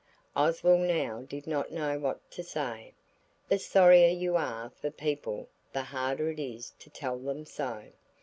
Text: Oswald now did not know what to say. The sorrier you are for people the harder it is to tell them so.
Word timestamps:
Oswald 0.35 0.79
now 0.87 1.21
did 1.21 1.45
not 1.45 1.71
know 1.71 1.99
what 1.99 2.31
to 2.31 2.41
say. 2.41 2.95
The 3.49 3.59
sorrier 3.59 4.07
you 4.07 4.35
are 4.35 4.71
for 4.71 4.89
people 4.89 5.47
the 5.73 5.83
harder 5.83 6.31
it 6.31 6.39
is 6.39 6.71
to 6.79 6.89
tell 6.89 7.19
them 7.19 7.45
so. 7.45 7.83